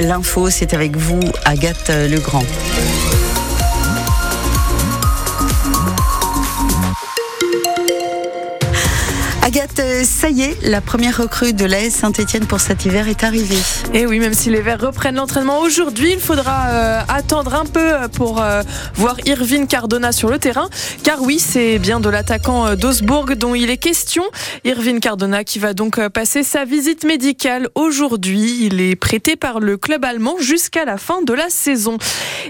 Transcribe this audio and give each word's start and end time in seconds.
l'info, 0.00 0.50
c'est 0.50 0.74
avec 0.74 0.96
vous, 0.96 1.20
Agathe 1.44 1.90
Legrand. 2.10 2.44
Agathe, 9.54 9.80
euh, 9.80 10.02
ça 10.02 10.30
y 10.30 10.44
est, 10.44 10.56
la 10.62 10.80
première 10.80 11.18
recrue 11.18 11.52
de 11.52 11.66
l'AS 11.66 11.90
Saint-Etienne 11.90 12.46
pour 12.46 12.58
cet 12.58 12.86
hiver 12.86 13.06
est 13.08 13.22
arrivée. 13.22 13.58
Et 13.92 14.06
oui, 14.06 14.18
même 14.18 14.32
si 14.32 14.48
les 14.48 14.62
Verts 14.62 14.80
reprennent 14.80 15.16
l'entraînement 15.16 15.58
aujourd'hui, 15.58 16.12
il 16.12 16.20
faudra 16.20 16.68
euh, 16.70 17.00
attendre 17.06 17.54
un 17.54 17.66
peu 17.66 18.08
pour 18.14 18.40
euh, 18.40 18.62
voir 18.94 19.16
Irvine 19.26 19.66
Cardona 19.66 20.10
sur 20.10 20.30
le 20.30 20.38
terrain. 20.38 20.70
Car 21.02 21.20
oui, 21.20 21.38
c'est 21.38 21.78
bien 21.78 22.00
de 22.00 22.08
l'attaquant 22.08 22.76
d'Osbourg 22.76 23.26
dont 23.36 23.54
il 23.54 23.68
est 23.68 23.76
question. 23.76 24.22
Irvine 24.64 25.00
Cardona 25.00 25.44
qui 25.44 25.58
va 25.58 25.74
donc 25.74 26.00
passer 26.08 26.44
sa 26.44 26.64
visite 26.64 27.04
médicale 27.04 27.68
aujourd'hui. 27.74 28.64
Il 28.64 28.80
est 28.80 28.96
prêté 28.96 29.36
par 29.36 29.60
le 29.60 29.76
club 29.76 30.02
allemand 30.06 30.36
jusqu'à 30.40 30.86
la 30.86 30.96
fin 30.96 31.20
de 31.20 31.34
la 31.34 31.50
saison. 31.50 31.98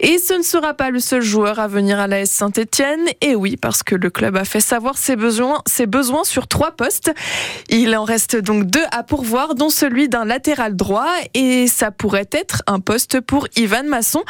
Et 0.00 0.18
ce 0.18 0.34
ne 0.34 0.42
sera 0.42 0.74
pas 0.74 0.90
le 0.90 0.98
seul 0.98 1.22
joueur 1.22 1.60
à 1.60 1.68
venir 1.68 2.00
à 2.00 2.08
l'AS 2.08 2.28
Saint-Etienne. 2.28 3.06
Et 3.20 3.36
oui, 3.36 3.56
parce 3.56 3.84
que 3.84 3.94
le 3.94 4.10
club 4.10 4.36
a 4.36 4.44
fait 4.44 4.58
savoir 4.60 4.98
ses 4.98 5.14
besoins, 5.14 5.62
ses 5.64 5.86
besoins 5.86 6.24
sur 6.24 6.48
trois 6.48 6.72
postes. 6.72 6.87
Il 7.68 7.96
en 7.96 8.04
reste 8.04 8.36
donc 8.36 8.64
deux 8.64 8.84
à 8.90 9.02
pourvoir, 9.02 9.54
dont 9.54 9.70
celui 9.70 10.08
d'un 10.08 10.24
latéral 10.24 10.76
droit. 10.76 11.10
Et 11.34 11.66
ça 11.66 11.90
pourrait 11.90 12.28
être 12.32 12.62
un 12.66 12.80
poste 12.80 13.20
pour 13.20 13.46
Ivan 13.56 13.84
Masson. 13.84 14.22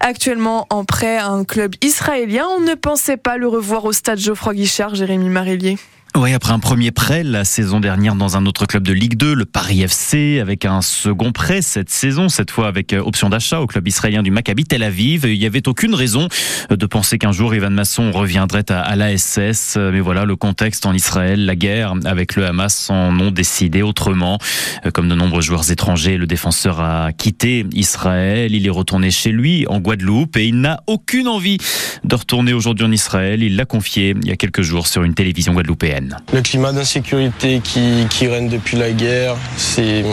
Actuellement 0.00 0.66
en 0.70 0.84
prêt 0.84 1.16
à 1.16 1.28
un 1.28 1.44
club 1.44 1.74
israélien, 1.82 2.46
on 2.56 2.60
ne 2.60 2.74
pensait 2.74 3.16
pas 3.16 3.36
le 3.36 3.48
revoir 3.48 3.84
au 3.84 3.92
stade 3.92 4.18
Geoffroy 4.18 4.54
Guichard, 4.54 4.94
Jérémy 4.94 5.28
Marillier. 5.28 5.78
Oui, 6.14 6.34
après 6.34 6.52
un 6.52 6.58
premier 6.58 6.90
prêt 6.90 7.22
la 7.22 7.46
saison 7.46 7.80
dernière 7.80 8.14
dans 8.14 8.36
un 8.36 8.44
autre 8.44 8.66
club 8.66 8.82
de 8.82 8.92
Ligue 8.92 9.16
2, 9.16 9.32
le 9.32 9.46
Paris 9.46 9.80
FC, 9.80 10.40
avec 10.40 10.66
un 10.66 10.82
second 10.82 11.32
prêt 11.32 11.62
cette 11.62 11.88
saison, 11.88 12.28
cette 12.28 12.50
fois 12.50 12.68
avec 12.68 12.92
euh, 12.92 13.00
option 13.00 13.30
d'achat 13.30 13.60
au 13.60 13.66
club 13.66 13.88
israélien 13.88 14.22
du 14.22 14.30
Maccabi 14.30 14.64
Tel 14.64 14.82
Aviv. 14.82 15.24
Il 15.24 15.38
n'y 15.38 15.46
avait 15.46 15.66
aucune 15.68 15.94
raison 15.94 16.28
euh, 16.70 16.76
de 16.76 16.84
penser 16.84 17.16
qu'un 17.16 17.32
jour 17.32 17.54
Ivan 17.54 17.70
Masson 17.70 18.12
reviendrait 18.12 18.70
à, 18.70 18.94
l'ASS. 18.94 19.78
Mais 19.78 20.00
voilà, 20.00 20.26
le 20.26 20.36
contexte 20.36 20.84
en 20.84 20.92
Israël, 20.92 21.46
la 21.46 21.56
guerre 21.56 21.94
avec 22.04 22.36
le 22.36 22.44
Hamas 22.44 22.90
en 22.90 23.18
ont 23.18 23.30
décidé 23.30 23.80
autrement. 23.80 24.38
Euh, 24.84 24.90
comme 24.90 25.08
de 25.08 25.14
nombreux 25.14 25.40
joueurs 25.40 25.70
étrangers, 25.70 26.18
le 26.18 26.26
défenseur 26.26 26.80
a 26.80 27.12
quitté 27.12 27.64
Israël. 27.72 28.54
Il 28.54 28.66
est 28.66 28.70
retourné 28.70 29.10
chez 29.10 29.32
lui 29.32 29.66
en 29.66 29.80
Guadeloupe 29.80 30.36
et 30.36 30.44
il 30.44 30.60
n'a 30.60 30.82
aucune 30.86 31.26
envie 31.26 31.56
de 32.04 32.14
retourner 32.14 32.52
aujourd'hui 32.52 32.84
en 32.84 32.92
Israël. 32.92 33.42
Il 33.42 33.56
l'a 33.56 33.64
confié 33.64 34.14
il 34.22 34.28
y 34.28 34.32
a 34.32 34.36
quelques 34.36 34.62
jours 34.62 34.86
sur 34.88 35.04
une 35.04 35.14
télévision 35.14 35.54
guadeloupéenne. 35.54 36.01
Le 36.32 36.40
climat 36.40 36.72
d'insécurité 36.72 37.60
qui, 37.62 38.06
qui, 38.10 38.26
règne 38.26 38.48
depuis 38.48 38.76
la 38.76 38.90
guerre, 38.92 39.36
c'est 39.56 40.04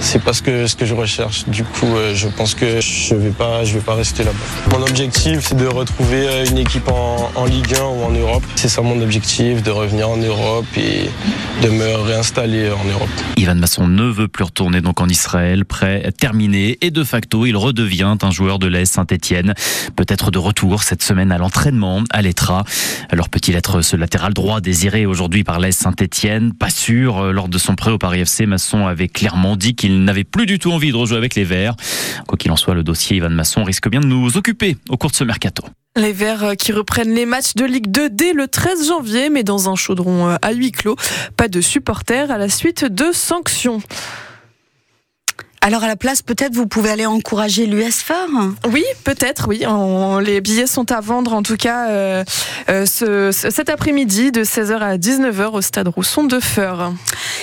c'est 0.00 0.22
pas 0.22 0.32
ce 0.32 0.42
que, 0.42 0.68
ce 0.68 0.76
que 0.76 0.86
je 0.86 0.94
recherche. 0.94 1.44
Du 1.48 1.64
coup, 1.64 1.86
euh, 1.86 2.14
je 2.14 2.28
pense 2.28 2.54
que 2.54 2.80
je 2.80 3.16
vais 3.16 3.30
pas, 3.30 3.64
je 3.64 3.74
vais 3.74 3.84
pas 3.84 3.96
rester 3.96 4.22
là-bas. 4.22 4.38
Mon 4.70 4.82
objectif, 4.82 5.40
c'est 5.40 5.56
de 5.56 5.66
retrouver 5.66 6.28
euh, 6.28 6.46
une 6.46 6.58
équipe 6.58 6.88
en, 6.88 7.32
en, 7.34 7.44
Ligue 7.46 7.74
1 7.74 7.80
ou 7.82 8.04
en 8.04 8.10
Europe. 8.10 8.44
C'est 8.54 8.68
ça 8.68 8.80
mon 8.80 9.00
objectif, 9.02 9.64
de 9.64 9.72
revenir 9.72 10.08
en 10.08 10.16
Europe 10.16 10.66
et 10.76 11.10
de 11.62 11.68
me 11.68 11.96
réinstaller 11.96 12.70
en 12.70 12.84
Europe. 12.84 13.08
Ivan 13.36 13.56
Masson 13.56 13.88
ne 13.88 14.04
veut 14.04 14.28
plus 14.28 14.44
retourner 14.44 14.80
donc 14.80 15.00
en 15.00 15.08
Israël, 15.08 15.64
prêt 15.64 16.12
terminé 16.16 16.78
et 16.80 16.92
de 16.92 17.02
facto, 17.02 17.44
il 17.44 17.56
redevient 17.56 18.16
un 18.22 18.30
joueur 18.30 18.60
de 18.60 18.68
l'AS 18.68 18.86
Saint-Etienne. 18.86 19.54
Peut-être 19.96 20.30
de 20.30 20.38
retour 20.38 20.84
cette 20.84 21.02
semaine 21.02 21.32
à 21.32 21.38
l'entraînement 21.38 22.02
à 22.10 22.22
l'ETRA. 22.22 22.64
Alors 23.10 23.28
peut-il 23.28 23.56
être 23.56 23.82
ce 23.82 23.96
latéral 23.96 24.32
droit 24.32 24.60
désiré 24.60 25.06
aujourd'hui 25.06 25.17
par 25.44 25.58
l'AS 25.58 25.76
Saint-Etienne 25.76 26.52
Pas 26.52 26.70
sûr. 26.70 27.18
Euh, 27.18 27.32
lors 27.32 27.48
de 27.48 27.58
son 27.58 27.74
prêt 27.74 27.90
au 27.90 27.98
Paris 27.98 28.20
FC, 28.20 28.46
Masson 28.46 28.86
avait 28.86 29.08
clairement 29.08 29.56
dit 29.56 29.74
qu'il 29.74 29.90
il 29.90 30.04
n'avait 30.04 30.24
plus 30.24 30.46
du 30.46 30.58
tout 30.58 30.70
envie 30.70 30.92
de 30.92 30.96
rejouer 30.96 31.16
avec 31.16 31.34
les 31.34 31.44
Verts. 31.44 31.74
Quoi 32.28 32.38
qu'il 32.38 32.52
en 32.52 32.56
soit, 32.56 32.74
le 32.74 32.84
dossier 32.84 33.16
Ivan 33.16 33.30
Masson 33.30 33.64
risque 33.64 33.88
bien 33.88 34.00
de 34.00 34.06
nous 34.06 34.36
occuper 34.36 34.76
au 34.88 34.96
cours 34.96 35.10
de 35.10 35.16
ce 35.16 35.24
mercato. 35.24 35.64
Les 35.96 36.12
Verts 36.12 36.44
euh, 36.44 36.54
qui 36.54 36.72
reprennent 36.72 37.14
les 37.14 37.26
matchs 37.26 37.54
de 37.54 37.64
Ligue 37.64 37.90
2 37.90 38.10
dès 38.10 38.32
le 38.32 38.46
13 38.46 38.86
janvier, 38.86 39.30
mais 39.30 39.42
dans 39.42 39.68
un 39.68 39.74
chaudron 39.74 40.28
euh, 40.28 40.36
à 40.42 40.52
huis 40.52 40.72
clos. 40.72 40.96
Pas 41.36 41.48
de 41.48 41.60
supporters 41.60 42.30
à 42.30 42.38
la 42.38 42.48
suite 42.48 42.84
de 42.84 43.10
sanctions. 43.12 43.80
Alors 45.60 45.82
à 45.82 45.88
la 45.88 45.96
place, 45.96 46.22
peut-être 46.22 46.54
vous 46.54 46.66
pouvez 46.66 46.90
aller 46.90 47.06
encourager 47.06 47.66
l'US 47.66 48.04
Oui, 48.70 48.84
peut-être, 49.04 49.48
oui. 49.48 49.64
les 50.24 50.40
billets 50.40 50.66
sont 50.66 50.90
à 50.92 51.00
vendre 51.00 51.34
en 51.34 51.42
tout 51.42 51.56
cas 51.56 51.88
euh, 51.90 52.24
euh, 52.68 52.86
ce, 52.86 53.32
cet 53.32 53.68
après-midi 53.68 54.30
de 54.30 54.44
16h 54.44 54.78
à 54.78 54.96
19h 54.96 55.50
au 55.52 55.60
stade 55.60 55.88
Rousson 55.88 56.24
de 56.24 56.38
Feur. 56.38 56.92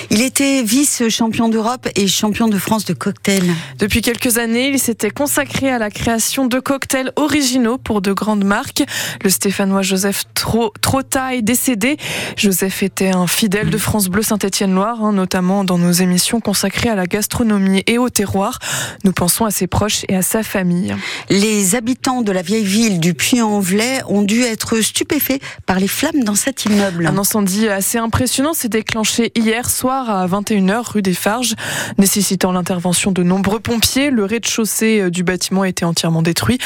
Il 0.10 0.22
était 0.22 0.64
vice-champion 0.64 1.50
d'Europe 1.50 1.88
et 1.96 2.08
champion 2.08 2.48
de 2.48 2.58
France 2.58 2.86
de 2.86 2.94
cocktail. 2.94 3.44
Depuis 3.80 4.02
quelques 4.02 4.38
années, 4.38 4.70
il 4.70 4.80
s'était 4.80 5.10
consacré 5.10 5.72
à 5.72 5.78
la 5.78 5.90
création 5.90 6.46
de 6.48 6.60
cocktails 6.60 7.12
originaux 7.16 7.78
pour 7.78 8.02
de 8.02 8.14
grandes 8.14 8.46
marques. 8.46 8.84
Le 9.24 9.30
Stéphanois 9.30 9.82
Joseph 9.82 10.24
Trotta 10.34 11.36
est 11.36 11.42
décédé. 11.42 11.98
Joseph 12.38 12.84
était 12.84 13.12
un 13.12 13.28
fidèle 13.28 13.70
de 13.70 13.78
France 13.78 14.08
Bleu 14.08 14.22
Saint-Étienne-Loire, 14.22 15.04
hein, 15.04 15.12
notamment 15.12 15.64
dans 15.64 15.78
nos 15.78 15.92
émissions 15.92 16.40
consacrées 16.40 16.90
à 16.90 16.96
la 16.96 17.08
gastronomie 17.08 17.84
et 17.88 17.98
au 17.98 18.05
terroir. 18.10 18.60
Nous 19.04 19.12
pensons 19.12 19.46
à 19.46 19.52
ses 19.52 19.68
proches 19.68 20.06
et 20.10 20.16
à 20.16 20.22
sa 20.22 20.44
famille. 20.44 20.96
Les 21.30 21.76
habitants 21.76 22.22
de 22.22 22.32
la 22.32 22.42
vieille 22.42 22.64
ville 22.64 23.00
du 23.00 23.14
Puy-en-Velay 23.14 24.02
ont 24.08 24.22
dû 24.22 24.42
être 24.42 24.82
stupéfaits 24.82 25.42
par 25.66 25.80
les 25.80 25.88
flammes 25.88 26.24
dans 26.24 26.36
cet 26.36 26.66
immeuble. 26.66 27.08
Un 27.08 27.18
incendie 27.18 27.68
assez 27.68 27.98
impressionnant 27.98 28.54
s'est 28.54 28.70
déclenché 28.70 29.32
hier 29.36 29.70
soir 29.70 30.10
à 30.10 30.28
21h 30.28 30.92
rue 30.94 31.02
des 31.02 31.14
Farges, 31.14 31.56
nécessitant 31.98 32.52
l'intervention 32.52 33.12
de 33.12 33.24
nombreux 33.24 33.60
pompiers. 33.60 34.10
Le 34.10 34.26
rez-de-chaussée 34.26 35.10
du 35.10 35.24
bâtiment 35.24 35.62
a 35.64 35.70
été 35.70 35.86
entièrement 35.86 36.22
détruit. 36.22 36.60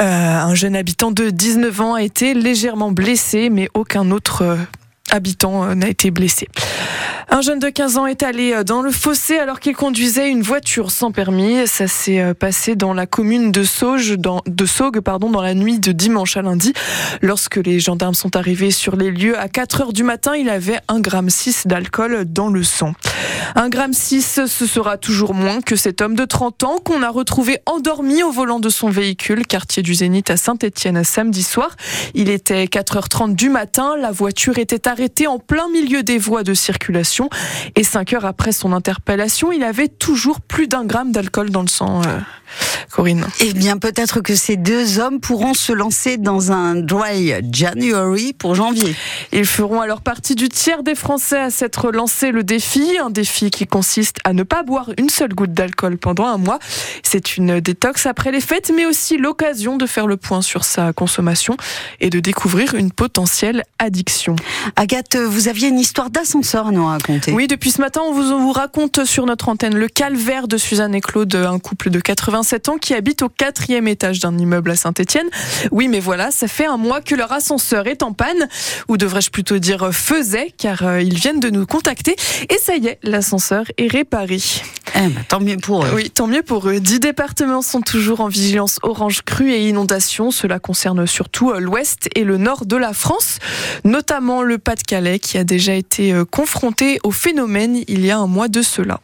Euh, 0.00 0.04
un 0.04 0.54
jeune 0.54 0.74
habitant 0.74 1.12
de 1.12 1.30
19 1.30 1.80
ans 1.80 1.94
a 1.94 2.02
été 2.02 2.34
légèrement 2.34 2.90
blessé, 2.90 3.48
mais 3.48 3.68
aucun 3.74 4.10
autre 4.10 4.42
euh, 4.42 4.56
habitant 5.10 5.64
euh, 5.64 5.74
n'a 5.74 5.88
été 5.88 6.10
blessé. 6.10 6.48
Un 7.34 7.40
jeune 7.40 7.58
de 7.58 7.68
15 7.68 7.98
ans 7.98 8.06
est 8.06 8.22
allé 8.22 8.52
euh, 8.52 8.62
dans 8.62 8.80
le 8.80 8.92
fossé 8.92 9.38
alors 9.38 9.58
qu'il 9.58 9.74
conduisait 9.74 10.30
une 10.30 10.42
voiture 10.42 10.92
sans 10.92 11.10
permis. 11.10 11.66
Ça 11.66 11.88
s'est 11.88 12.20
euh, 12.20 12.32
passé 12.32 12.76
dans 12.76 12.94
la 12.94 13.06
commune 13.06 13.50
de 13.50 13.64
Sauge, 13.64 14.16
dans, 14.16 14.40
de 14.46 15.00
pardon, 15.00 15.30
dans 15.30 15.42
la 15.42 15.54
nuit 15.54 15.80
de 15.80 15.90
dimanche 15.90 16.36
à 16.36 16.42
lundi. 16.42 16.72
Lorsque 17.22 17.56
les 17.56 17.80
gendarmes 17.80 18.14
sont 18.14 18.36
arrivés 18.36 18.70
sur 18.70 18.94
les 18.94 19.10
lieux 19.10 19.36
à 19.36 19.48
4 19.48 19.80
heures 19.80 19.92
du 19.92 20.04
matin, 20.04 20.36
il 20.36 20.48
avait 20.48 20.78
1,6 20.88 21.44
g 21.44 21.52
d'alcool 21.64 22.24
dans 22.24 22.50
le 22.50 22.62
sang. 22.62 22.92
1,6 23.56 24.40
g, 24.40 24.46
ce 24.48 24.66
sera 24.66 24.96
toujours 24.96 25.34
moins 25.34 25.60
que 25.60 25.76
cet 25.76 26.00
homme 26.00 26.14
de 26.14 26.24
30 26.24 26.64
ans 26.64 26.78
qu'on 26.84 27.02
a 27.02 27.10
retrouvé 27.10 27.58
endormi 27.66 28.22
au 28.22 28.32
volant 28.32 28.58
de 28.58 28.68
son 28.68 28.90
véhicule, 28.90 29.46
quartier 29.46 29.82
du 29.82 29.94
Zénith 29.94 30.30
à 30.30 30.36
Saint-Etienne 30.36 31.04
samedi 31.04 31.42
soir. 31.42 31.76
Il 32.14 32.30
était 32.30 32.64
4h30 32.64 33.34
du 33.34 33.50
matin. 33.50 33.96
La 33.96 34.10
voiture 34.10 34.58
était 34.58 34.88
arrêtée 34.88 35.26
en 35.26 35.38
plein 35.38 35.68
milieu 35.68 36.02
des 36.02 36.18
voies 36.18 36.42
de 36.42 36.54
circulation 36.54 37.28
et 37.76 37.84
cinq 37.84 38.12
heures 38.12 38.24
après 38.24 38.52
son 38.52 38.72
interpellation, 38.72 39.52
il 39.52 39.62
avait 39.62 39.88
toujours 39.88 40.40
plus 40.40 40.68
d'un 40.68 40.84
gramme 40.84 41.12
d'alcool 41.12 41.50
dans 41.50 41.62
le 41.62 41.68
sang. 41.68 42.02
Euh, 42.06 42.18
Corinne. 42.90 43.26
Eh 43.40 43.52
bien, 43.52 43.78
peut-être 43.78 44.20
que 44.20 44.34
ces 44.34 44.56
deux 44.56 44.98
hommes 45.00 45.20
pourront 45.20 45.54
se 45.54 45.72
lancer 45.72 46.16
dans 46.16 46.52
un 46.52 46.76
dry 46.76 47.32
January 47.50 48.32
pour 48.32 48.54
janvier. 48.54 48.94
Ils 49.32 49.46
feront 49.46 49.80
alors 49.80 50.00
partie 50.00 50.34
du 50.34 50.48
tiers 50.48 50.82
des 50.82 50.94
Français 50.94 51.38
à 51.38 51.50
s'être 51.50 51.90
lancé 51.90 52.30
le 52.30 52.44
défi, 52.44 52.98
un 53.02 53.10
défi 53.10 53.43
qui 53.50 53.66
consiste 53.66 54.18
à 54.24 54.32
ne 54.32 54.42
pas 54.42 54.62
boire 54.62 54.90
une 54.98 55.08
seule 55.08 55.34
goutte 55.34 55.52
d'alcool 55.52 55.98
pendant 55.98 56.26
un 56.26 56.38
mois. 56.38 56.58
C'est 57.02 57.36
une 57.36 57.60
détox 57.60 58.06
après 58.06 58.32
les 58.32 58.40
fêtes, 58.40 58.72
mais 58.74 58.86
aussi 58.86 59.16
l'occasion 59.16 59.76
de 59.76 59.86
faire 59.86 60.06
le 60.06 60.16
point 60.16 60.42
sur 60.42 60.64
sa 60.64 60.92
consommation 60.92 61.56
et 62.00 62.10
de 62.10 62.20
découvrir 62.20 62.74
une 62.74 62.90
potentielle 62.90 63.62
addiction. 63.78 64.36
Agathe, 64.76 65.16
vous 65.16 65.48
aviez 65.48 65.68
une 65.68 65.78
histoire 65.78 66.10
d'ascenseur 66.10 66.68
à 66.68 66.70
nous 66.70 66.86
raconter? 66.86 67.32
Oui, 67.32 67.46
depuis 67.46 67.70
ce 67.70 67.80
matin, 67.80 68.00
on 68.04 68.12
vous, 68.12 68.32
on 68.32 68.40
vous 68.40 68.52
raconte 68.52 69.04
sur 69.04 69.26
notre 69.26 69.48
antenne 69.48 69.76
le 69.76 69.88
calvaire 69.88 70.48
de 70.48 70.56
Suzanne 70.56 70.94
et 70.94 71.00
Claude, 71.00 71.34
un 71.34 71.58
couple 71.58 71.90
de 71.90 72.00
87 72.00 72.68
ans 72.68 72.76
qui 72.78 72.94
habite 72.94 73.22
au 73.22 73.28
quatrième 73.28 73.88
étage 73.88 74.20
d'un 74.20 74.36
immeuble 74.38 74.70
à 74.70 74.76
Saint-Etienne. 74.76 75.28
Oui, 75.70 75.88
mais 75.88 76.00
voilà, 76.00 76.30
ça 76.30 76.48
fait 76.48 76.66
un 76.66 76.76
mois 76.76 77.00
que 77.00 77.14
leur 77.14 77.32
ascenseur 77.32 77.86
est 77.86 78.02
en 78.02 78.12
panne, 78.12 78.48
ou 78.88 78.96
devrais-je 78.96 79.30
plutôt 79.30 79.58
dire 79.58 79.92
faisait, 79.92 80.52
car 80.56 80.82
euh, 80.82 81.02
ils 81.02 81.14
viennent 81.14 81.40
de 81.40 81.50
nous 81.50 81.66
contacter. 81.66 82.16
Et 82.48 82.58
ça 82.58 82.76
y 82.76 82.86
est, 82.86 82.98
l'ascenseur 83.02 83.33
est 83.76 83.86
réparé. 83.86 84.38
Eh 84.96 85.08
ben, 85.08 85.24
tant 85.28 85.40
mieux 85.40 85.56
pour 85.56 85.84
eux. 85.84 85.90
Oui, 85.94 86.10
tant 86.10 86.26
mieux 86.26 86.42
pour 86.42 86.68
eux. 86.68 86.78
Dix 86.78 87.00
départements 87.00 87.62
sont 87.62 87.80
toujours 87.80 88.20
en 88.20 88.28
vigilance 88.28 88.78
orange 88.82 89.22
crue 89.22 89.52
et 89.52 89.68
inondation. 89.68 90.30
Cela 90.30 90.58
concerne 90.58 91.06
surtout 91.06 91.50
euh, 91.50 91.58
l'ouest 91.58 92.08
et 92.14 92.24
le 92.24 92.38
nord 92.38 92.64
de 92.66 92.76
la 92.76 92.92
France, 92.92 93.38
notamment 93.84 94.42
le 94.42 94.58
Pas-de-Calais 94.58 95.18
qui 95.18 95.36
a 95.38 95.44
déjà 95.44 95.74
été 95.74 96.12
euh, 96.12 96.24
confronté 96.24 96.98
au 97.02 97.10
phénomène 97.10 97.82
il 97.88 98.04
y 98.06 98.10
a 98.10 98.18
un 98.18 98.26
mois 98.26 98.48
de 98.48 98.62
cela. 98.62 99.00